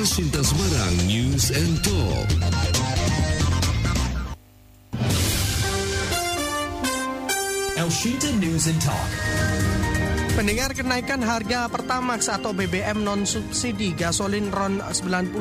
[0.00, 2.28] Sinta Semarang News and Talk.
[7.76, 9.10] El Shinta News and Talk.
[10.32, 15.36] Pendengar kenaikan harga Pertamax atau BBM non subsidi gasolin RON 92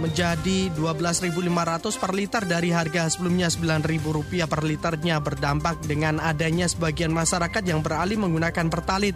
[0.00, 7.60] menjadi 12.500 per liter dari harga sebelumnya Rp9.000 per liternya berdampak dengan adanya sebagian masyarakat
[7.68, 9.12] yang beralih menggunakan pertalit.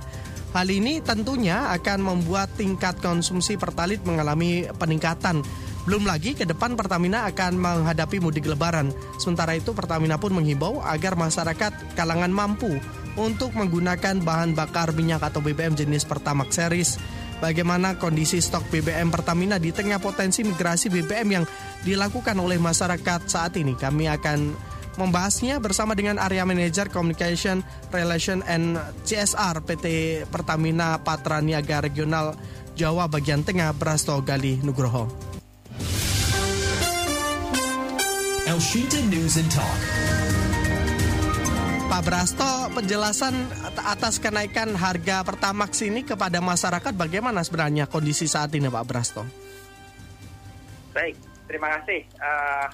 [0.55, 5.43] Hal ini tentunya akan membuat tingkat konsumsi pertalit mengalami peningkatan.
[5.83, 8.95] Belum lagi ke depan Pertamina akan menghadapi mudik lebaran.
[9.19, 12.71] Sementara itu Pertamina pun menghimbau agar masyarakat kalangan mampu
[13.19, 17.03] untuk menggunakan bahan bakar minyak atau BBM jenis Pertamax series.
[17.43, 21.45] Bagaimana kondisi stok BBM Pertamina di tengah potensi migrasi BBM yang
[21.83, 23.75] dilakukan oleh masyarakat saat ini?
[23.75, 24.39] Kami akan
[24.95, 29.87] membahasnya bersama dengan area manager communication relation and CSR PT
[30.31, 32.39] Pertamina Patra Niaga Regional
[32.75, 35.07] Jawa bagian tengah Brasto Gali Nugroho.
[38.45, 39.81] El Shinta News and Talk.
[41.85, 43.47] Pak Brasto, penjelasan
[43.79, 49.23] atas kenaikan harga Pertamax ini kepada masyarakat bagaimana sebenarnya kondisi saat ini Pak Brasto?
[50.91, 51.15] Baik,
[51.47, 52.03] terima kasih.
[52.19, 52.67] Uh,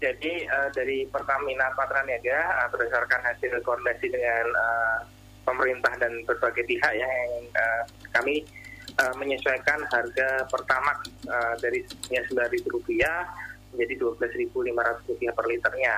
[0.00, 4.98] jadi uh, dari Pertamina Patraniaga uh, berdasarkan hasil koordinasi dengan uh,
[5.44, 7.82] pemerintah dan berbagai pihak ya, yang uh,
[8.16, 8.42] kami
[8.96, 12.64] uh, menyesuaikan harga Pertamax uh, dari Rp9.000
[13.76, 15.94] menjadi Rp12.500 per liternya.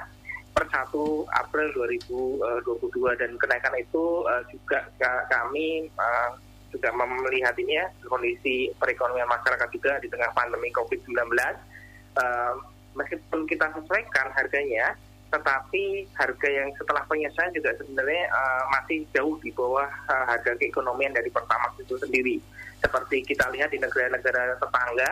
[0.53, 0.93] Per 1
[1.33, 4.85] April 2022 dan kenaikan itu uh, juga
[5.33, 6.37] kami uh,
[6.69, 11.17] juga melihat ini ya kondisi perekonomian masyarakat juga di tengah pandemi COVID-19
[12.17, 12.57] uh,
[12.97, 14.97] meskipun kita sesuaikan harganya,
[15.33, 21.17] tetapi harga yang setelah penyesuaian juga sebenarnya uh, masih jauh di bawah uh, harga keekonomian
[21.17, 22.37] dari Pertamax itu sendiri.
[22.85, 25.11] Seperti kita lihat di negara-negara tetangga,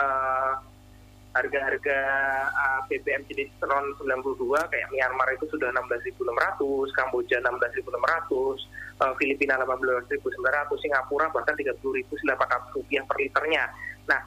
[0.00, 0.52] uh,
[1.36, 1.98] harga-harga
[2.88, 6.24] BBM jenis RON 92 kayak Myanmar itu sudah 16.600,
[6.96, 10.16] Kamboja 16.600, uh, Filipina 18.900,
[10.80, 13.64] Singapura bahkan 30.800 rupiah per liternya.
[14.08, 14.20] Nah,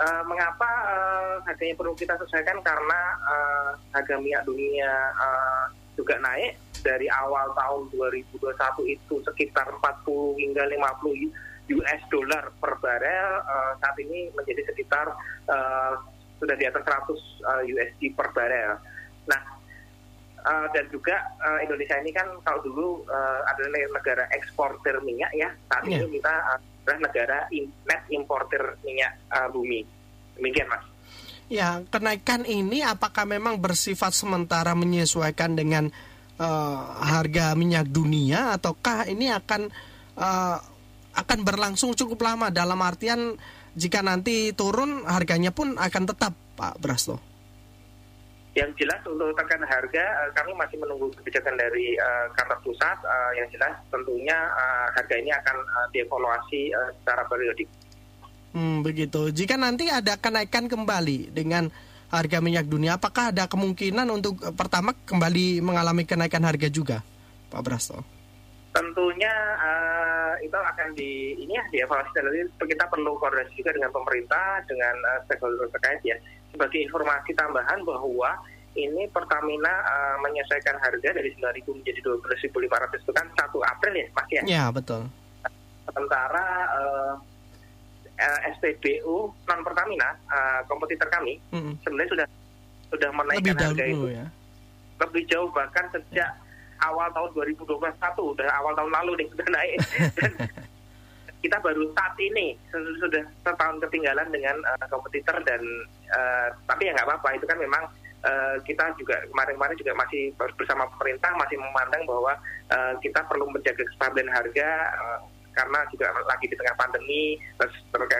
[0.00, 6.56] Uh, mengapa uh, harganya perlu kita sesuaikan karena uh, harga minyak dunia uh, juga naik
[6.80, 13.96] dari awal tahun 2021 itu sekitar 40 hingga 50 US dollar per barel uh, saat
[14.00, 15.12] ini menjadi sekitar
[15.52, 15.94] uh,
[16.40, 17.12] sudah di atas 100
[17.44, 18.80] uh, USD per barel.
[19.28, 19.40] Nah,
[20.48, 25.52] uh, dan juga uh, Indonesia ini kan kalau dulu uh, adalah negara eksportir minyak ya,
[25.68, 26.00] saat yeah.
[26.00, 26.60] ini kita uh,
[26.90, 27.38] adalah negara
[27.86, 29.86] net importer minyak uh, bumi.
[30.34, 30.82] Demikian, Mas.
[31.46, 35.90] Ya, kenaikan ini apakah memang bersifat sementara menyesuaikan dengan
[36.38, 39.70] uh, harga minyak dunia ataukah ini akan
[40.18, 40.58] uh,
[41.10, 43.34] akan berlangsung cukup lama dalam artian
[43.74, 47.29] jika nanti turun harganya pun akan tetap, Pak Brasto?
[48.50, 52.98] Yang jelas untuk tekan harga kami masih menunggu kebijakan dari uh, kantor pusat.
[53.06, 57.70] Uh, yang jelas tentunya uh, harga ini akan uh, dievaluasi uh, secara periodik.
[58.50, 59.30] Hmm, begitu.
[59.30, 61.70] Jika nanti ada kenaikan kembali dengan
[62.10, 66.98] harga minyak dunia, apakah ada kemungkinan untuk pertama kembali mengalami kenaikan harga juga,
[67.54, 68.02] Pak Brasto?
[68.74, 73.90] Tentunya uh, itu akan di ini ya dievaluasi dan nanti kita perlu koordinasi juga dengan
[73.94, 76.18] pemerintah dengan uh, stakeholder terkait ya.
[76.50, 78.30] Sebagai informasi tambahan bahwa
[78.78, 84.28] ini Pertamina uh, menyesuaikan harga dari 9.000 menjadi 12.500 itu kan 1 April ya, Mas
[84.30, 84.42] ya?
[84.46, 85.10] Ya, betul.
[85.90, 87.14] Sementara uh,
[88.20, 91.74] uh, SPBU non Pertamina uh, kompetitor kami mm -hmm.
[91.82, 92.26] sebenarnya sudah
[92.90, 94.26] sudah menaikkan lebih harga itu ya.
[95.00, 96.30] lebih jauh bahkan sejak
[96.84, 97.80] awal tahun 2021
[98.36, 99.78] udah awal tahun lalu nih sudah naik
[100.18, 100.32] dan
[101.40, 105.60] kita baru saat ini sudah setahun ketinggalan dengan uh, kompetitor dan
[106.12, 107.84] uh, tapi ya nggak apa-apa itu kan memang
[108.24, 112.32] uh, kita juga kemarin-kemarin juga masih bersama pemerintah masih memandang bahwa
[112.70, 114.68] uh, kita perlu menjaga kestabilan harga
[115.00, 115.18] uh,
[115.56, 117.74] karena juga lagi di tengah pandemi terus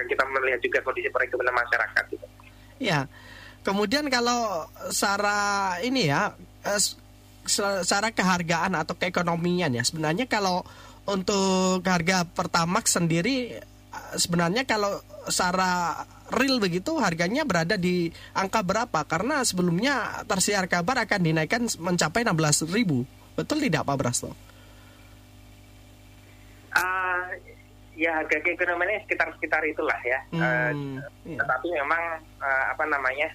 [0.09, 2.27] kita melihat juga kondisi perekonomian masyarakat gitu.
[2.83, 3.07] Ya.
[3.61, 6.33] Kemudian kalau secara ini ya
[7.45, 10.65] secara kehargaan atau keekonomian ya sebenarnya kalau
[11.11, 13.59] untuk harga Pertamax sendiri
[14.15, 21.21] sebenarnya kalau secara real begitu harganya berada di angka berapa karena sebelumnya tersiar kabar akan
[21.21, 22.71] dinaikkan mencapai 16.000
[23.35, 24.31] betul tidak Pak Brasto?
[26.71, 27.27] Uh,
[27.99, 30.21] ya harga keekonomiannya sekitar-sekitar itulah ya.
[30.31, 30.73] Hmm, uh,
[31.27, 31.39] iya.
[31.43, 32.03] Tetapi memang
[32.39, 33.29] uh, apa namanya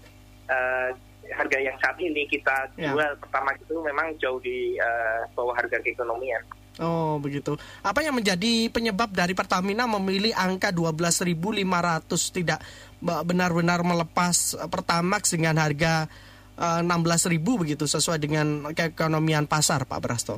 [0.48, 0.90] uh,
[1.36, 2.96] harga yang saat ini kita ya.
[2.96, 6.40] jual pertama itu memang jauh di uh, bawah harga keekonomian.
[6.76, 7.56] Oh begitu.
[7.80, 12.60] Apa yang menjadi penyebab dari Pertamina memilih angka 12.500 tidak
[13.00, 16.12] benar-benar melepas Pertamax dengan harga
[16.60, 20.36] uh, 16.000 begitu sesuai dengan keekonomian pasar Pak Brasto?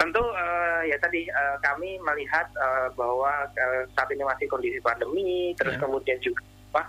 [0.00, 5.52] Tentu uh, ya tadi uh, kami melihat uh, bahwa uh, saat ini masih kondisi pandemi,
[5.58, 5.82] terus yeah.
[5.84, 6.40] kemudian juga
[6.72, 6.82] apa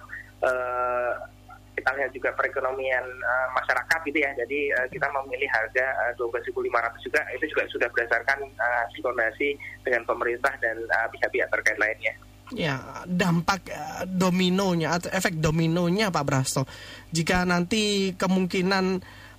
[0.45, 1.13] uh,
[1.97, 4.31] lihat juga perekonomian uh, masyarakat gitu ya.
[4.37, 10.03] Jadi uh, kita memilih harga uh, 12.500 juga itu juga sudah berdasarkan uh, koordinasi dengan
[10.05, 10.75] pemerintah dan
[11.13, 12.13] pihak-pihak uh, terkait lainnya.
[12.49, 16.65] Ya, dampak uh, dominonya atau efek dominonya Pak Brasto.
[17.13, 18.85] Jika nanti kemungkinan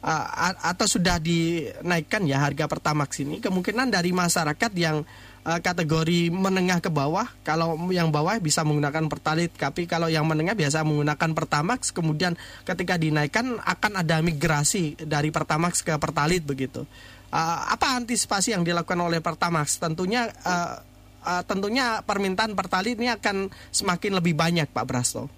[0.03, 0.27] uh,
[0.63, 5.03] atau sudah dinaikkan ya harga Pertamax ini, kemungkinan dari masyarakat yang
[5.45, 7.29] uh, kategori menengah ke bawah.
[7.47, 11.93] Kalau yang bawah bisa menggunakan pertalit, tapi kalau yang menengah biasa menggunakan pertamax.
[11.95, 16.85] Kemudian ketika dinaikkan akan ada migrasi dari pertamax ke pertalit begitu.
[17.31, 19.79] Uh, apa antisipasi yang dilakukan oleh pertamax?
[19.79, 20.83] Tentunya uh,
[21.23, 25.31] uh, tentunya permintaan pertalit ini akan semakin lebih banyak, Pak Brasto.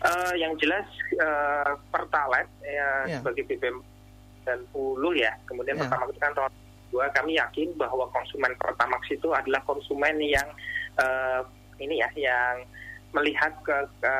[0.00, 0.88] Uh, yang jelas
[1.20, 3.20] uh, pertalite ya, yeah.
[3.20, 3.84] sebagai BBM
[4.48, 5.84] dan puluh ya, kemudian yeah.
[5.84, 6.32] pertama itu kan
[6.90, 10.50] kedua kami yakin bahwa konsumen Pertamax itu adalah konsumen yang
[10.98, 11.46] uh,
[11.78, 12.66] ini ya yang
[13.10, 14.12] melihat ke, ke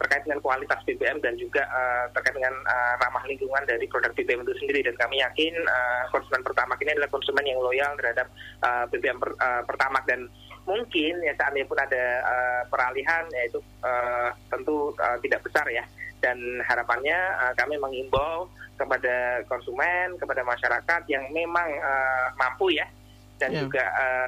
[0.00, 4.44] terkait dengan kualitas BBM dan juga uh, terkait dengan uh, ramah lingkungan dari produk BBM
[4.44, 4.80] itu sendiri.
[4.84, 8.28] Dan kami yakin uh, konsumen Pertamax ini adalah konsumen yang loyal terhadap
[8.64, 10.04] uh, BBM per, uh, Pertamax.
[10.08, 10.28] Dan
[10.68, 15.84] mungkin ya saat ini pun ada uh, peralihan yaitu uh, tentu uh, tidak besar ya
[16.24, 18.48] dan harapannya uh, kami mengimbau
[18.80, 22.88] kepada konsumen, kepada masyarakat yang memang uh, mampu ya
[23.36, 23.60] dan yeah.
[23.60, 24.26] juga uh,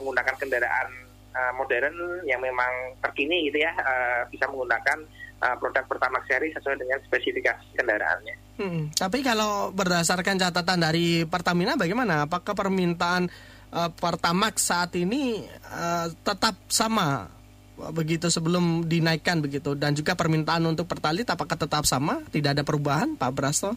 [0.00, 0.88] menggunakan kendaraan
[1.36, 5.04] uh, modern yang memang terkini gitu ya uh, bisa menggunakan
[5.44, 8.36] uh, produk pertama seri sesuai dengan spesifikasi kendaraannya.
[8.56, 12.24] Hmm, tapi kalau berdasarkan catatan dari Pertamina bagaimana?
[12.24, 13.28] Apakah permintaan
[13.76, 17.35] uh, Pertamax saat ini uh, tetap sama
[17.76, 19.76] begitu sebelum dinaikkan begitu.
[19.76, 22.24] Dan juga permintaan untuk pertalit apakah tetap sama?
[22.32, 23.76] Tidak ada perubahan Pak Brasto?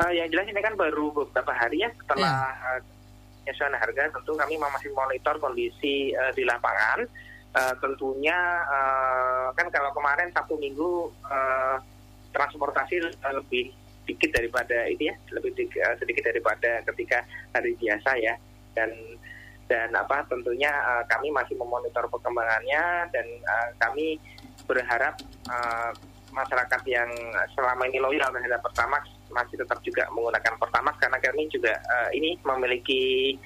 [0.00, 2.48] Uh, yang jelas ini kan baru beberapa hari ya setelah
[3.44, 3.60] yeah.
[3.68, 4.08] uh, harga.
[4.16, 7.04] Tentu kami masih monitor kondisi uh, di lapangan.
[7.50, 8.38] Uh, tentunya
[8.70, 11.76] uh, kan kalau kemarin satu minggu uh,
[12.30, 13.74] transportasi uh, lebih
[14.06, 18.38] sedikit daripada ini ya lebih uh, sedikit daripada ketika hari biasa ya.
[18.70, 18.94] Dan
[19.70, 24.18] dan apa tentunya uh, kami masih memonitor perkembangannya dan uh, kami
[24.66, 25.14] berharap
[25.46, 25.94] uh,
[26.34, 27.10] masyarakat yang
[27.54, 32.34] selama ini loyal terhadap Pertamax masih tetap juga menggunakan Pertamax karena kami juga uh, ini
[32.42, 33.38] memiliki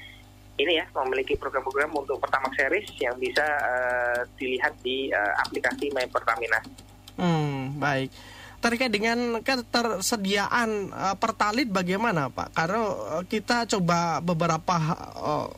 [0.54, 6.08] ini ya memiliki program-program untuk Pertamax series yang bisa uh, dilihat di uh, aplikasi My
[6.08, 6.60] Pertamina.
[7.20, 8.08] Hmm, baik
[8.64, 12.48] terkait dengan ketersediaan uh, pertalit bagaimana Pak?
[12.56, 12.80] Karena
[13.28, 14.76] kita coba beberapa
[15.20, 15.52] uh,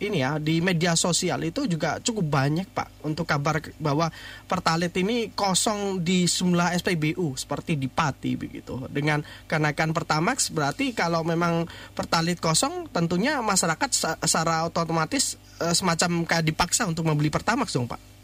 [0.00, 4.08] ini ya di media sosial itu juga cukup banyak Pak untuk kabar bahwa
[4.48, 8.88] Pertalit ini kosong di sejumlah SPBU seperti di Pati begitu.
[8.90, 16.48] Dengan kenaikan Pertamax berarti kalau memang Pertalit kosong tentunya masyarakat secara otomatis eh, semacam kayak
[16.48, 18.19] dipaksa untuk membeli Pertamax dong Pak.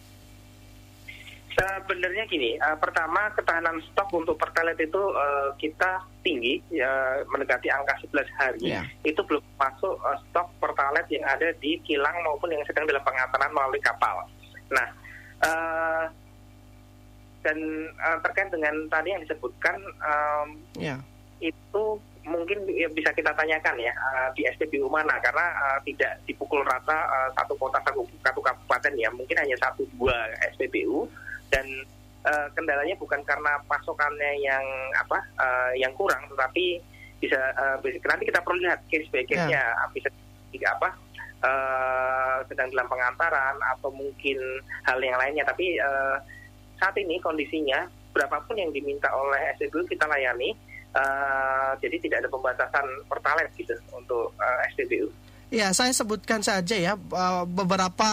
[1.56, 7.96] Sebenarnya gini, uh, pertama ketahanan stok untuk pertalite itu uh, kita tinggi, ya, mendekati angka
[8.12, 8.76] 11 hari.
[8.76, 8.84] Yeah.
[9.00, 13.56] Itu belum masuk uh, stok pertalite yang ada di kilang maupun yang sedang dalam pengantaran
[13.56, 14.28] melalui kapal.
[14.68, 14.88] Nah,
[15.48, 16.04] uh,
[17.40, 17.56] dan
[18.04, 21.00] uh, terkait dengan tadi yang disebutkan, um, yeah.
[21.40, 27.06] itu mungkin bisa kita tanyakan ya uh, di SPBU mana karena uh, tidak dipukul rata
[27.06, 30.26] uh, satu kota satu, satu kabupaten ya mungkin hanya satu dua
[30.58, 31.06] SPBU
[31.52, 31.66] dan
[32.26, 34.64] uh, kendalanya bukan karena pasokannya yang
[34.98, 36.82] apa uh, yang kurang tetapi
[37.16, 39.88] bisa uh, nanti kita perlu lihat case by case nya yeah.
[39.94, 40.12] bisa
[40.52, 40.88] tidak apa
[41.44, 44.38] uh, sedang dalam pengantaran atau mungkin
[44.84, 46.20] hal yang lainnya tapi uh,
[46.76, 50.52] saat ini kondisinya berapapun yang diminta oleh SPBU kita layani
[50.96, 55.12] uh, jadi tidak ada pembatasan pertalite gitu untuk uh, SPBU.
[55.46, 58.10] Ya, saya sebutkan saja ya eh, beberapa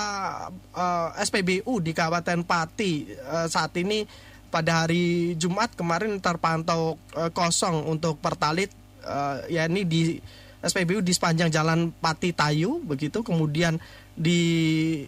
[0.70, 4.06] eh, SPBU di Kabupaten Pati uh, saat ini
[4.54, 7.02] pada hari Jumat kemarin terpantau
[7.34, 8.70] kosong untuk pertalit
[9.02, 10.22] uh, yakni di
[10.62, 13.82] SPBU di sepanjang Jalan Pati Tayu begitu kemudian
[14.14, 15.02] di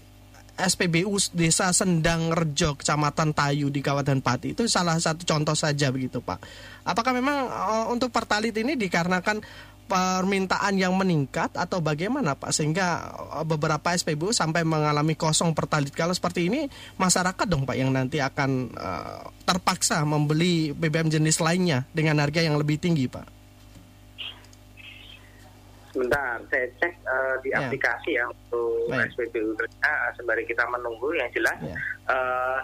[0.58, 6.26] SPBU Desa Sendang Rejo Kecamatan Tayu di Kabupaten Pati itu salah satu contoh saja begitu
[6.26, 6.42] Pak.
[6.88, 7.46] Apakah memang
[7.94, 9.46] untuk pertalit ini dikarenakan
[9.86, 13.06] permintaan yang meningkat atau bagaimana Pak sehingga
[13.38, 16.66] uh, beberapa SPBU sampai mengalami kosong pertalit kalau seperti ini
[16.98, 22.58] masyarakat dong Pak yang nanti akan uh, terpaksa membeli BBM jenis lainnya dengan harga yang
[22.58, 23.26] lebih tinggi Pak.
[25.96, 27.64] Sebentar, saya cek uh, di Ya.
[27.64, 29.16] aplikasi ya untuk Baik.
[29.16, 31.56] SPBU uh, sembari kita menunggu yang jelas.
[31.64, 31.78] Ya.
[32.12, 32.60] eh,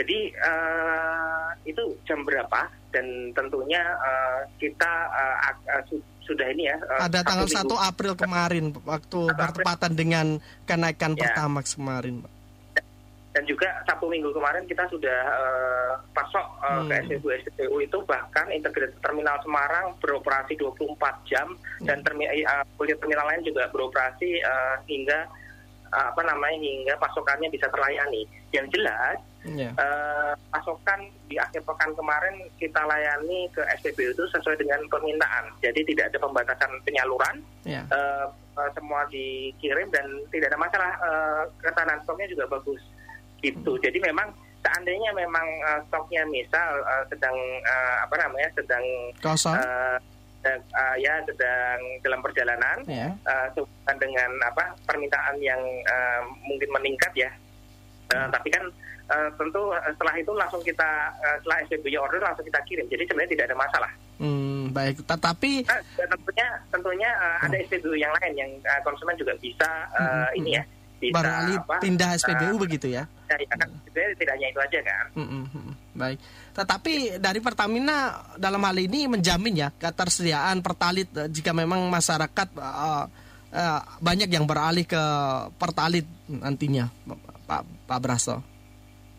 [0.00, 6.76] jadi eh, itu jam berapa dan tentunya eh, kita eh, su- sudah ini ya.
[6.78, 7.76] eh, Ada tanggal 1 minggu.
[7.76, 9.36] April kemarin waktu April.
[9.36, 10.26] bertepatan dengan
[10.64, 11.26] kenaikan Ya.
[11.26, 12.32] Pertamax kemarin, Pak.
[13.30, 16.90] dan juga Sabtu Minggu kemarin kita sudah eh, pasok ke Hmm.
[17.06, 21.46] SPBU SPBU itu bahkan integrated terminal Semarang beroperasi 24 jam
[21.80, 22.34] dan terminal
[22.74, 25.30] terminal lain juga beroperasi eh, hingga
[25.90, 28.22] apa namanya hingga pasokannya bisa terlayani.
[28.50, 29.72] Yang jelas Ya.
[29.72, 35.48] eh, pasokan di akhir pekan kemarin kita layani ke SPBU itu sesuai dengan permintaan.
[35.58, 37.80] Jadi tidak ada pembatasan penyaluran, Ya.
[37.86, 40.92] eh, eh, semua dikirim dan tidak ada masalah.
[40.92, 42.82] eh, ketahanan stoknya juga bagus.
[43.40, 43.72] Gitu.
[43.80, 44.28] Jadi memang
[44.60, 48.84] seandainya memang eh, stoknya misal eh, sedang eh, apa namanya sedang
[49.18, 49.56] Kosong.
[49.56, 53.08] sedang, eh, ya sedang dalam perjalanan Ya.
[53.08, 57.32] eh, sehubungan dengan apa permintaan yang eh, mungkin meningkat ya.
[58.10, 58.64] Eh, tapi kan
[59.10, 60.90] eh, tentu eh, setelah itu langsung kita
[61.22, 62.86] eh, setelah SPBU order langsung kita kirim.
[62.90, 63.92] Jadi sebenarnya tidak ada masalah.
[64.20, 65.06] Hmm, baik.
[65.06, 70.08] Tetapi Nah, tentunya tentunya eh, ada SPBU yang lain yang eh, konsumen juga bisa eh,
[70.10, 70.64] Hmm, ini ya
[71.00, 73.08] bisa beralih apa, pindah SPBU begitu ya.
[73.32, 75.04] ya, ya, kan sebenarnya tidak hanya itu aja kan.
[75.16, 75.74] Mm, mm, mm.
[75.96, 76.18] Baik.
[76.52, 83.04] Tetapi dari Pertamina dalam hal ini menjamin ya ketersediaan pertalit jika memang masyarakat eh,
[83.56, 85.02] eh, banyak yang beralih ke
[85.56, 86.92] pertalit nantinya,
[87.48, 88.38] Pak Pak Brasto.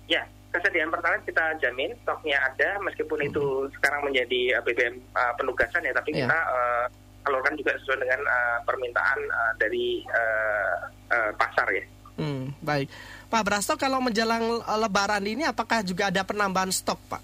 [0.07, 3.43] Ya, kesediaan pertalite kita jamin stoknya ada meskipun itu
[3.75, 6.23] sekarang menjadi eh, BBM eh, penugasan ya, tapi Iya.
[6.23, 6.85] kita eh,
[7.21, 10.75] salurkan juga sesuai dengan eh, permintaan eh, dari eh,
[11.11, 11.83] eh, pasar ya.
[12.15, 12.87] Hmm, baik.
[13.27, 17.21] Pak Brasto kalau menjelang Lebaran ini apakah juga ada penambahan stok, Pak?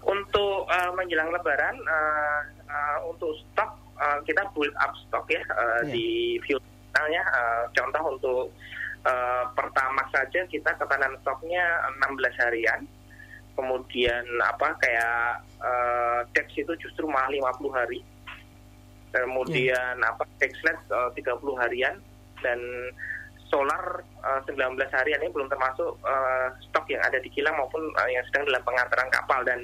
[0.00, 5.80] Untuk eh, menjelang Lebaran, eh, eh, untuk stok eh, kita build up stok ya eh,
[5.82, 5.92] Iya.
[5.92, 6.06] di
[6.40, 7.22] fuel misalnya.
[7.26, 8.44] eh, contoh untuk
[9.06, 11.64] eh, Pertamax saja kita ketahanan stoknya
[12.02, 12.80] 16 harian.
[13.56, 18.00] Kemudian apa kayak eh, Dex itu justru malah 50 hari.
[19.14, 21.96] Kemudian apa Dexlet eh, 30 harian
[22.44, 22.60] dan
[23.48, 28.10] solar eh, 19 harian ini belum termasuk eh, stok yang ada di kilang maupun eh,
[28.12, 29.60] yang sedang dalam pengantaran kapal dan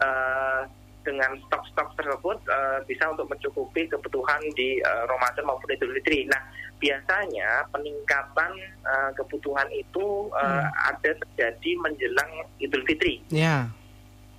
[0.00, 0.60] eh,
[1.04, 6.26] dengan stok-stok tersebut eh, bisa untuk mencukupi kebutuhan di eh, Ramadan maupun Idul Fitri.
[6.26, 6.40] Nah,
[6.80, 13.20] biasanya peningkatan eh, kebutuhan itu eh, ada terjadi menjelang Idul Fitri.
[13.30, 13.68] Ya.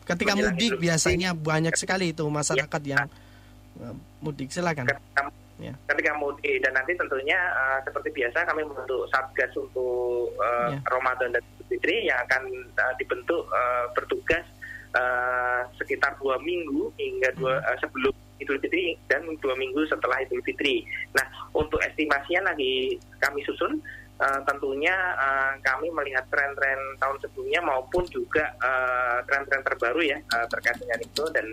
[0.05, 2.89] Ketika Menjelang mudik biasanya banyak sekali itu masyarakat Ya.
[2.93, 3.05] yang
[4.22, 4.53] mudik.
[4.53, 4.86] Silakan.
[4.86, 5.24] Ketika,
[5.55, 5.72] Ya.
[5.88, 10.79] ketika mudik dan nanti tentunya eh, seperti biasa kami membentuk satgas untuk eh, Ya.
[10.91, 12.43] Ramadan dan Idul Fitri yang akan
[12.75, 14.45] eh, dibentuk eh, bertugas
[14.96, 20.44] eh, sekitar dua minggu hingga dua eh, sebelum Idul Fitri dan dua minggu setelah Idul
[20.44, 20.84] Fitri.
[21.16, 21.24] Nah,
[21.56, 23.80] untuk estimasinya lagi kami susun.
[24.16, 30.48] eh, tentunya eh, kami melihat tren-tren tahun sebelumnya maupun juga eh, tren-tren terbaru ya eh,
[30.48, 31.44] terkait dengan itu dan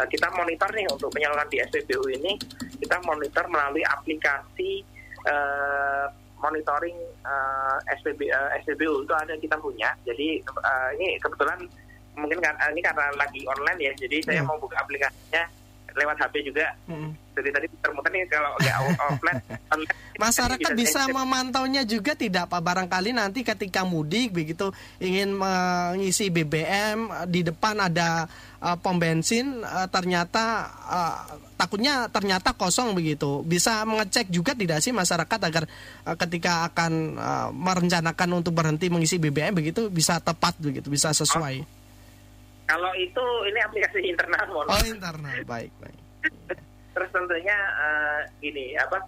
[0.00, 2.40] eh, kita monitor nih untuk penyaluran di SPBU ini
[2.80, 4.80] kita monitor melalui aplikasi
[5.28, 6.06] eh,
[6.40, 9.92] monitoring eh, SPB, eh, SPBU itu ada kita punya.
[10.08, 11.68] Jadi eh, ini kebetulan
[12.16, 14.42] mungkin kan ini karena lagi online ya, jadi saya Ya.
[14.42, 15.44] mau buka aplikasinya
[15.92, 16.68] lewat HP juga.
[16.84, 17.08] Mm.
[17.32, 21.12] Jadi tadi muter-muter nih kalau nggak off- offline, online Masyarakat bisa cek.
[21.12, 24.68] memantaunya juga tidak Pak barangkali nanti ketika mudik begitu
[24.98, 28.24] ingin mengisi BBM di depan ada
[28.58, 30.44] uh, pom bensin uh, ternyata
[30.84, 31.16] uh,
[31.54, 35.64] takutnya ternyata kosong begitu bisa mengecek juga tidak sih masyarakat agar
[36.04, 41.64] uh, ketika akan uh, merencanakan untuk berhenti mengisi BBM begitu bisa tepat begitu bisa sesuai
[42.66, 45.98] Kalau itu ini aplikasi internal mohon oh internal baik baik
[46.94, 48.98] Terus tentunya eh, gini apa?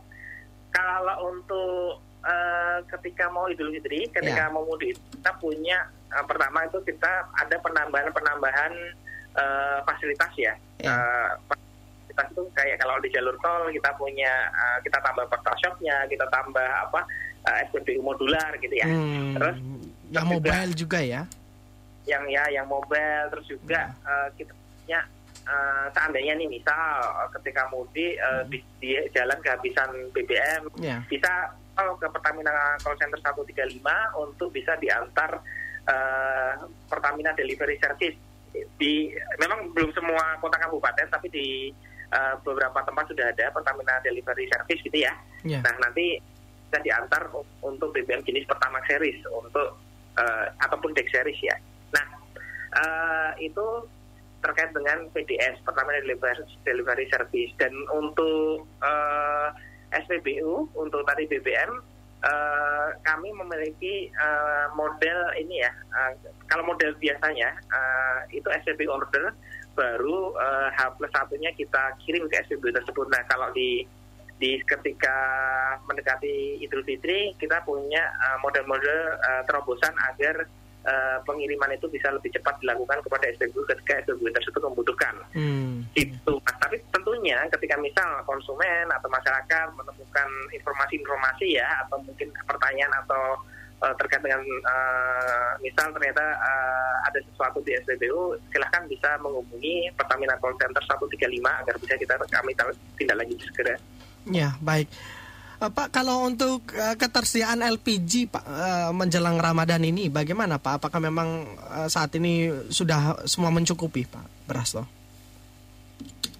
[0.68, 4.52] Kalau untuk eh, ketika mau Idul Fitri, ketika Ya.
[4.52, 8.72] mau mudik, kita punya eh, pertama itu kita ada penambahan-penambahan
[9.34, 10.52] eh, fasilitas ya.
[10.78, 10.92] Ya.
[10.92, 16.04] Eh, fasilitas itu kayak kalau di jalur tol kita punya eh, kita tambah portal shopnya,
[16.06, 17.00] kita tambah apa
[17.48, 18.84] eh, SPBU modular gitu ya.
[18.86, 19.56] Hmm, Terus
[20.08, 21.22] yang juga- mobile juga ya
[22.08, 23.28] yang ya yang mobile.
[23.36, 25.00] Terus juga eh, kita punya
[25.44, 27.04] eh, seandainya nih misal
[27.36, 31.04] ketika mudik eh, di, di jalan kehabisan BBM ya.
[31.06, 32.50] bisa call ke Pertamina
[32.82, 33.78] call center 135
[34.18, 35.38] untuk bisa diantar
[35.86, 36.52] eh,
[36.90, 38.18] Pertamina delivery service.
[38.80, 41.70] Di memang belum semua kota kabupaten tapi di
[42.10, 45.14] eh, beberapa tempat sudah ada Pertamina delivery service gitu ya.
[45.46, 45.62] Ya.
[45.62, 46.18] Nah nanti
[46.68, 47.32] bisa diantar
[47.64, 49.78] untuk BBM jenis pertama series untuk
[50.18, 51.56] eh, ataupun deck series ya.
[52.68, 53.66] Eh, itu
[54.44, 57.52] terkait dengan PDS Pertamina Delivery, Delivery Service.
[57.58, 59.48] Dan untuk uh,
[59.88, 61.80] SPBU untuk tadi BBM
[62.22, 66.12] uh, kami memiliki uh, model ini ya uh,
[66.46, 69.32] kalau model biasanya uh, itu SPBU order
[69.74, 73.10] baru uh, H plus satunya kita kirim ke SPBU tersebut.
[73.10, 73.82] Nah kalau di
[74.38, 75.18] di ketika
[75.90, 78.06] mendekati Idul Fitri kita punya
[78.38, 80.46] model-model uh, terobosan agar
[80.88, 85.14] uh, pengiriman itu bisa lebih cepat dilakukan kepada SPBU ketika SPBU tersebut membutuhkan.
[85.36, 85.84] Hmm.
[85.92, 86.40] Itu.
[86.40, 93.36] Nah, tapi tentunya ketika misal konsumen atau masyarakat menemukan informasi-informasi ya atau mungkin pertanyaan atau
[93.84, 100.40] uh, terkait dengan uh, misal ternyata uh, ada sesuatu di SPBU, silahkan bisa menghubungi Pertamina
[100.40, 102.52] Call Center 135 agar bisa kita kami
[102.96, 103.76] tindak lanjut segera.
[104.28, 104.88] Ya, baik.
[105.58, 110.78] Uh, Pak, kalau untuk uh, ketersediaan LPG Pak uh, menjelang Ramadan ini bagaimana Pak?
[110.78, 114.86] Apakah memang uh, saat ini sudah semua mencukupi Pak beras loh?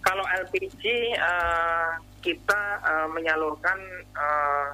[0.07, 3.79] Kalau LPG uh, kita uh, menyalurkan
[4.15, 4.71] uh,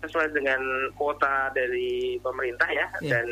[0.00, 0.60] sesuai dengan
[0.94, 3.18] kuota dari pemerintah ya yeah.
[3.18, 3.26] dan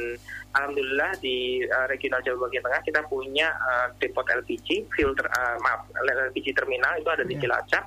[0.53, 5.87] alhamdulillah di uh, regional Jawa bagian tengah kita punya uh, depot LPG filter uh, maaf
[5.95, 7.31] LPG terminal itu ada yeah.
[7.31, 7.43] di iya.
[7.47, 7.85] Cilacap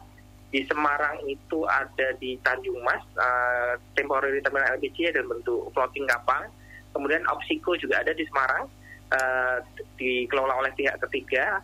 [0.49, 6.49] di Semarang itu ada di Tanjung Mas uh, temporary terminal LPG dalam bentuk floating kapal
[6.93, 8.65] kemudian Opsiko juga ada di Semarang
[9.13, 9.57] uh,
[10.01, 11.61] dikelola oleh pihak ketiga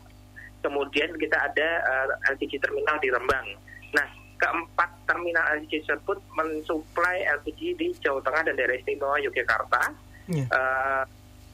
[0.61, 3.47] kemudian kita ada uh, eh, LPG terminal di Rembang
[3.93, 9.81] nah keempat terminal LPG tersebut mensuplai LPG di Jawa Tengah dan daerah istimewa Yogyakarta
[10.29, 10.45] yeah.
[10.45, 10.45] Iya.
[10.53, 11.03] uh,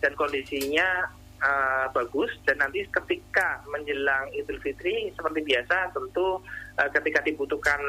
[0.04, 1.08] dan kondisinya
[1.42, 6.40] uh, bagus dan nanti ketika menjelang Idul Fitri seperti biasa tentu
[6.78, 7.82] uh, ketika dibutuhkan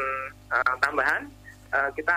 [0.51, 1.29] uh, tambahan
[1.73, 2.17] uh, kita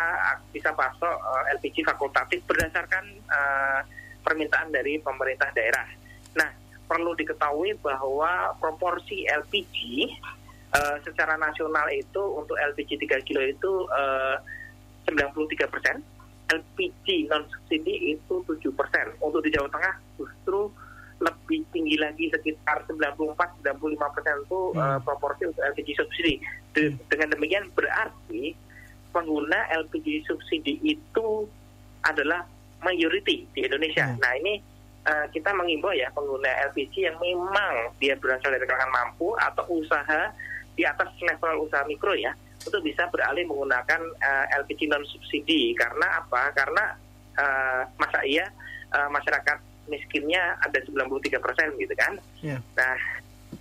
[0.52, 3.80] bisa pasok uh, LPG fakultatif berdasarkan uh,
[4.26, 5.86] permintaan dari pemerintah daerah.
[6.34, 6.50] Nah,
[6.90, 10.10] perlu diketahui bahwa proporsi LPG
[10.74, 14.42] uh, secara nasional itu untuk LPG 3 kilo itu uh,
[15.06, 16.02] 93 persen,
[16.50, 19.14] LPG non subsidi itu 7 persen.
[19.22, 20.74] Untuk di Jawa Tengah justru
[21.20, 24.80] lebih tinggi lagi sekitar 94-95 persen itu hmm.
[24.80, 26.36] uh, proporsi untuk LPG subsidi.
[26.76, 27.08] De hmm.
[27.08, 28.52] Dengan demikian berarti
[29.16, 31.48] pengguna LPG subsidi itu
[32.04, 32.44] adalah
[32.84, 34.12] mayority di Indonesia.
[34.12, 34.20] Hmm.
[34.20, 34.54] Nah ini
[35.08, 40.34] uh, kita mengimbau ya pengguna LPG yang memang dia berasal dari kalangan mampu atau usaha
[40.76, 45.72] di atas level usaha mikro ya untuk bisa beralih menggunakan uh, eh, LPG non subsidi
[45.78, 46.52] karena apa?
[46.52, 46.84] Karena
[47.38, 48.50] uh, masa iya
[48.92, 52.14] uh, masyarakat miskinnya ada 93 persen gitu kan.
[52.42, 52.60] Yeah.
[52.78, 52.96] Nah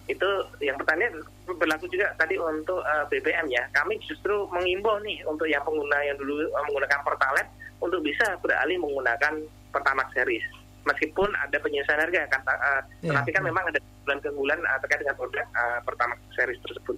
[0.04, 0.28] itu
[0.60, 3.64] yang pertanyaan berlaku juga tadi untuk uh, eh, BBM ya.
[3.72, 8.76] Kami justru mengimbau nih untuk yang pengguna yang dulu uh, menggunakan Pertalite untuk bisa beralih
[8.80, 10.44] menggunakan Pertamax series.
[10.84, 13.08] Meskipun ada penyelesaian harga, kata, uh, yeah.
[13.08, 13.48] tetapi kan yeah.
[13.48, 16.96] memang ada bulan ke bulan uh, terkait dengan produk uh, Pertamax series tersebut.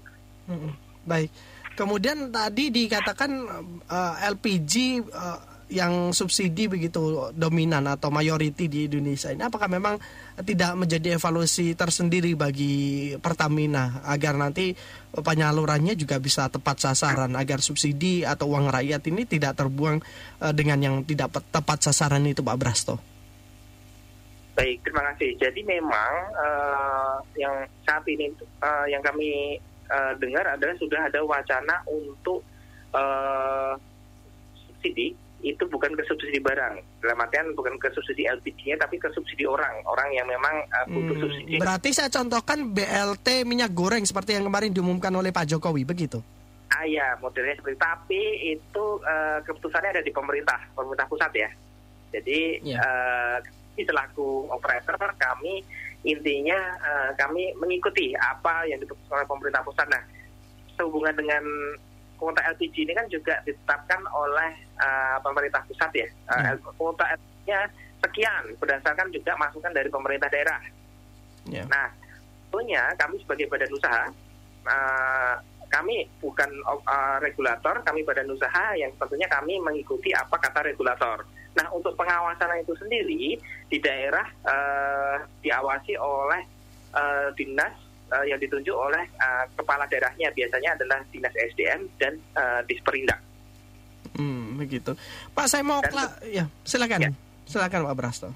[0.50, 0.72] Mm -hmm.
[1.06, 1.30] Baik.
[1.76, 3.30] Kemudian tadi dikatakan
[3.86, 9.98] uh, LPG uh, yang subsidi begitu dominan atau mayoriti di Indonesia ini apakah memang
[10.46, 14.78] tidak menjadi evaluasi tersendiri bagi Pertamina agar nanti
[15.10, 19.98] penyalurannya juga bisa tepat sasaran agar subsidi atau uang rakyat ini tidak terbuang
[20.38, 22.94] uh, dengan yang tidak tepat sasaran itu Pak Brasto.
[24.56, 25.36] Baik, terima kasih.
[25.36, 31.82] Jadi memang uh, yang saat ini uh, yang kami uh, dengar adalah sudah ada wacana
[31.90, 32.40] untuk
[32.94, 33.76] uh,
[34.64, 36.74] subsidi itu bukan ke subsidi barang.
[37.04, 41.14] Dalam artian bukan ke subsidi LPG-nya tapi ke subsidi orang, orang yang memang uh, butuh
[41.16, 41.54] hmm, subsidi.
[41.60, 46.18] Berarti saya contohkan BLT minyak goreng seperti yang kemarin diumumkan oleh Pak Jokowi, begitu?
[46.72, 48.22] Ah ya, modelnya seperti tapi
[48.58, 51.50] itu uh, keputusannya ada di pemerintah, pemerintah pusat ya.
[52.10, 52.40] Jadi
[52.72, 52.80] ya.
[52.80, 53.38] uh,
[53.76, 55.60] selaku operator kami
[56.06, 59.86] intinya uh, kami mengikuti apa yang diputuskan oleh pemerintah pusat.
[59.90, 60.02] Nah,
[60.74, 61.44] sehubungan dengan
[62.16, 66.08] kuota LPG ini kan juga ditetapkan oleh uh, pemerintah pusat ya.
[66.28, 66.76] Uh, hmm.
[66.76, 67.60] Kuota LPG-nya
[68.04, 70.60] sekian berdasarkan juga masukan dari pemerintah daerah.
[71.46, 71.66] Yeah.
[71.70, 71.92] Nah,
[72.48, 74.04] tentunya kami sebagai badan usaha,
[74.66, 75.34] uh,
[75.70, 81.22] kami bukan uh, regulator, kami badan usaha yang tentunya kami mengikuti apa kata regulator.
[81.56, 83.40] Nah, untuk pengawasan itu sendiri
[83.72, 86.42] di daerah uh, diawasi oleh
[86.92, 92.60] uh, dinas uh, yang ditunjuk oleh uh, kepala daerahnya biasanya adalah dinas SDM dan uh,
[92.66, 93.18] disperindak.
[94.16, 94.96] Hmm, begitu.
[95.36, 95.92] Pak, saya mau dan,
[96.24, 97.00] ya, silakan.
[97.06, 97.10] Ya.
[97.46, 98.28] Silakan Pak Brasto.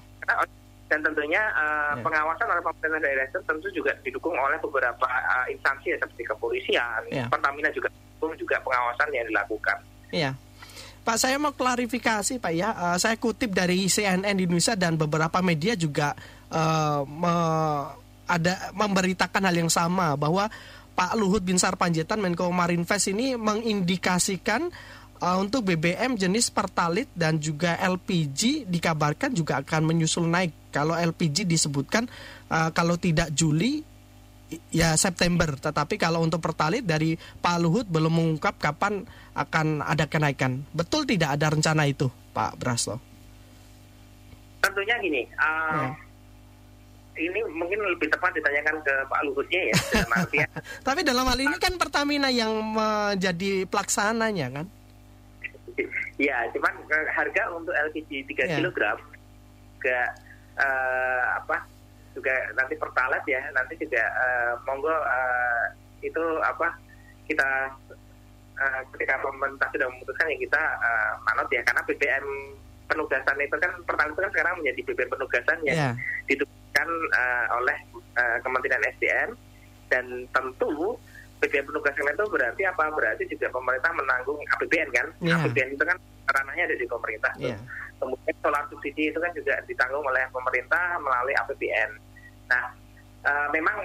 [0.91, 2.03] Dan tentunya uh, ya.
[2.03, 7.01] pengawasan oleh pemerintah daerah itu tentu juga didukung oleh beberapa uh, instansi ya, seperti kepolisian,
[7.09, 7.25] ya.
[7.31, 7.87] Pertamina juga
[8.37, 9.77] juga pengawasan yang dilakukan.
[10.13, 10.37] Iya.
[11.01, 12.69] Pak, saya mau klarifikasi Pak ya.
[12.77, 16.13] Uh, saya kutip dari CNN Indonesia dan beberapa media juga
[16.53, 17.33] uh, me
[18.31, 20.47] ada memberitakan hal yang sama bahwa
[20.95, 24.71] Pak Luhut Binsar Panjaitan Menko Marinvest ini mengindikasikan
[25.19, 30.71] uh, untuk BBM jenis Pertalite dan juga LPG dikabarkan juga akan menyusul naik.
[30.71, 32.07] Kalau LPG disebutkan
[32.51, 33.83] uh, kalau tidak Juli
[34.67, 40.67] ya September, tetapi kalau untuk Pertalite dari Pak Luhut belum mengungkap kapan akan ada kenaikan.
[40.75, 42.99] Betul tidak ada rencana itu, Pak Brasto?
[44.59, 46.10] Tentunya gini, uh, ya.
[47.19, 49.75] Ini mungkin lebih tepat ditanyakan ke Pak Luhutnya ya.
[50.87, 54.67] Tapi dalam hal ini kan Pertamina yang menjadi pelaksananya kan?
[56.21, 56.73] ya, cuman
[57.11, 58.57] harga untuk LPG 3 ya.
[58.61, 58.79] kg
[59.81, 59.99] juga
[60.61, 61.57] uh, apa
[62.13, 65.65] juga nanti pertalat ya nanti juga uh, monggo uh,
[66.05, 66.75] itu apa
[67.25, 67.49] kita
[68.59, 72.27] uh, ketika pemerintah sudah memutuskan ya kita uh, manut ya karena BBM
[72.91, 75.93] penugasan itu kan pertalat itu kan sekarang menjadi BBM penugasan yang yeah.
[76.27, 77.77] ditugaskan uh, oleh
[78.19, 79.29] uh, Kementerian SDM
[79.87, 80.99] dan tentu
[81.39, 85.39] BBM penugasan itu berarti apa berarti juga pemerintah menanggung APBN kan yeah.
[85.39, 85.97] APBN itu kan
[86.31, 87.59] ranahnya ada di pemerintah yeah
[88.01, 91.91] kemudian solar subsidi itu kan juga ditanggung oleh pemerintah melalui APBN.
[92.49, 92.63] Nah,
[93.29, 93.77] uh, memang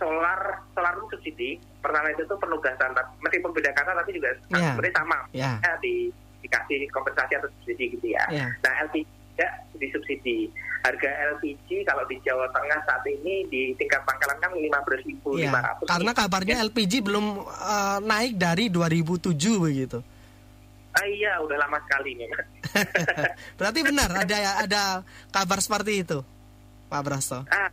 [0.00, 1.50] solar solar itu subsidi
[1.84, 4.72] pertama itu tuh penugasan meskipun beda kata tapi juga yeah.
[4.72, 5.54] sebenarnya sama yeah.
[5.60, 6.08] ya, di
[6.44, 8.24] dikasih kompensasi atau subsidi gitu ya.
[8.30, 8.50] Yeah.
[8.62, 9.48] Nah LPG juga
[9.78, 10.50] disubsidi.
[10.82, 15.38] Harga LPG kalau di Jawa Tengah saat ini di tingkat pangkalan kan lima belas ribu
[15.38, 15.86] lima ratus.
[15.86, 19.98] Karena kabarnya LPG belum uh, naik dari 2007 begitu.
[20.98, 22.26] Ah, iya, udah lama sekali nih.
[23.58, 24.82] Berarti benar ada ada
[25.30, 26.18] kabar seperti itu,
[26.90, 27.46] Pak Brasto?
[27.46, 27.70] Ah,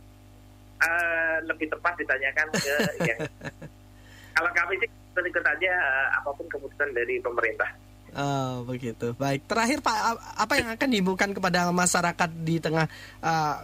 [0.82, 2.74] uh, lebih tepat ditanyakan ke
[3.10, 3.20] yang
[4.36, 7.70] kalau kami sih ikut aja uh, apa pun keputusan dari pemerintah.
[8.16, 9.12] Oh begitu.
[9.12, 9.44] Baik.
[9.44, 9.96] Terakhir Pak,
[10.40, 12.88] apa yang akan diimbaukan kepada masyarakat di tengah
[13.20, 13.56] uh,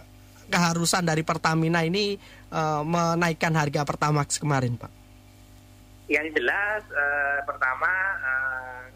[0.45, 2.13] keharusan dari Pertamina ini
[2.53, 4.93] uh, menaikkan harga Pertamax kemarin, Pak?
[6.05, 7.89] Yang jelas uh, pertama
[8.21, 8.92] uh,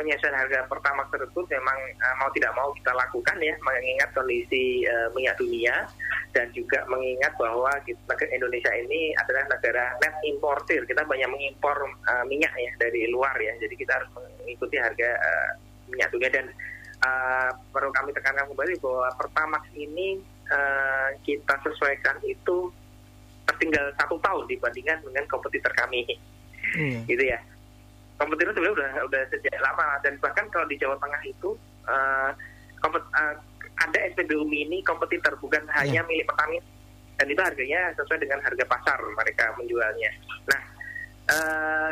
[0.00, 5.12] penyesuaian harga pertama tersebut memang uh, mau tidak mau kita lakukan ya mengingat kondisi uh,
[5.12, 5.84] minyak dunia
[6.32, 10.88] dan juga mengingat bahwa kita, Indonesia ini adalah negara net importer.
[10.88, 13.52] Kita banyak mengimpor uh, minyak ya dari luar ya.
[13.60, 15.50] Jadi kita harus mengikuti harga uh,
[15.92, 16.30] minyak dunia.
[16.32, 16.48] Dan
[17.04, 22.72] uh, perlu kami tekankan kembali bahwa Pertamax ini uh, kita sesuaikan itu
[23.44, 26.08] tertinggal satu tahun dibandingkan dengan kompetitor kami.
[26.70, 27.02] Hmm.
[27.10, 27.40] gitu ya
[28.20, 31.56] kompetitor sebenarnya udah udah sejak lama dan bahkan kalau di Jawa Tengah itu
[31.88, 32.30] uh,
[32.84, 33.34] kompet, uh,
[33.80, 35.80] ada SPBU mini kompetitor bukan yeah.
[35.80, 36.60] hanya milik Pertamina
[37.16, 40.10] dan itu harganya sesuai dengan harga pasar mereka menjualnya.
[40.48, 40.62] Nah
[41.32, 41.90] uh,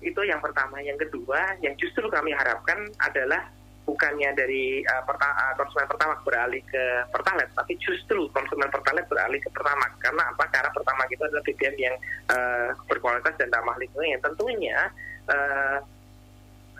[0.00, 3.50] itu yang pertama, yang kedua yang justru kami harapkan adalah
[3.90, 9.42] bukannya dari uh, perta uh, konsumen pertama beralih ke pertalite, tapi justru konsumen pertalite beralih
[9.42, 9.90] ke pertama.
[9.98, 10.46] Karena apa?
[10.54, 11.96] Karena pertama itu adalah BBM yang
[12.30, 14.78] uh, berkualitas dan ramah lingkungan tentunya
[15.26, 15.82] uh,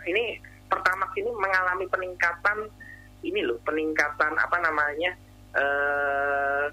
[0.07, 0.39] ini
[0.71, 2.71] pertama ini mengalami peningkatan
[3.27, 5.11] ini loh, peningkatan apa namanya
[5.59, 6.65] uh,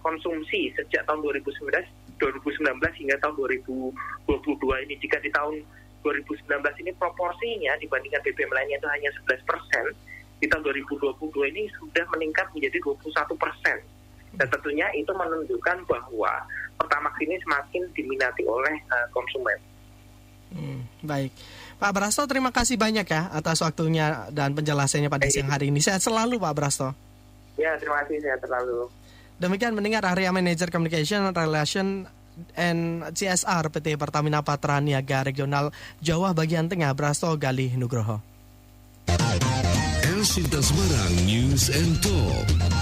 [0.00, 1.68] konsumsi sejak tahun 2019
[2.18, 5.62] 2019 hingga tahun 2022 ini jika di tahun
[6.02, 6.50] 2019
[6.82, 9.84] ini proporsinya dibandingkan BBM lainnya itu hanya 11 persen,
[10.42, 11.18] di tahun 2022
[11.54, 13.78] ini sudah meningkat menjadi 21 persen.
[14.32, 16.32] Dan tentunya itu menunjukkan bahwa
[16.82, 19.58] Pertamax ini semakin diminati oleh uh, konsumen.
[20.50, 21.30] Hmm, baik.
[21.78, 25.78] Pak Brasto, terima kasih banyak ya atas waktunya dan penjelasannya pada siang hari ini.
[25.78, 26.90] Sehat selalu Pak Brasto.
[27.54, 28.18] Ya, terima kasih.
[28.18, 28.90] Sehat selalu.
[29.38, 32.06] Demikian mendengar Area Manager Communication Relation
[32.56, 38.20] and CSR PT Pertamina Patra Niaga Regional Jawa bagian Tengah Brasto Galih Nugroho.
[40.06, 42.81] Elsita Semarang News and Talk.